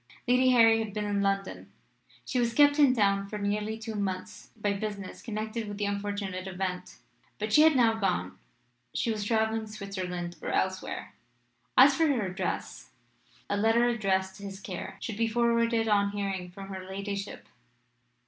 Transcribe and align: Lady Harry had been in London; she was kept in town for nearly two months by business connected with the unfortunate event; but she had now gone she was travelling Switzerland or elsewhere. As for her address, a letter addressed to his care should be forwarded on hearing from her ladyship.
Lady 0.27 0.49
Harry 0.49 0.79
had 0.83 0.95
been 0.95 1.05
in 1.05 1.21
London; 1.21 1.71
she 2.25 2.39
was 2.39 2.55
kept 2.55 2.79
in 2.79 2.95
town 2.95 3.29
for 3.29 3.37
nearly 3.37 3.77
two 3.77 3.93
months 3.93 4.49
by 4.57 4.73
business 4.73 5.21
connected 5.21 5.67
with 5.67 5.77
the 5.77 5.85
unfortunate 5.85 6.47
event; 6.47 6.97
but 7.37 7.53
she 7.53 7.61
had 7.61 7.75
now 7.75 7.93
gone 7.93 8.39
she 8.95 9.11
was 9.11 9.23
travelling 9.23 9.67
Switzerland 9.67 10.37
or 10.41 10.49
elsewhere. 10.49 11.13
As 11.77 11.93
for 11.95 12.07
her 12.07 12.25
address, 12.25 12.89
a 13.47 13.55
letter 13.55 13.87
addressed 13.87 14.37
to 14.37 14.43
his 14.43 14.59
care 14.59 14.97
should 14.99 15.17
be 15.17 15.27
forwarded 15.27 15.87
on 15.87 16.09
hearing 16.09 16.49
from 16.49 16.69
her 16.69 16.83
ladyship. 16.83 17.47